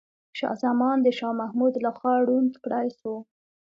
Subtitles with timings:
[0.37, 3.13] شاه زمان د شاه محمود لخوا ړوند کړاي سو.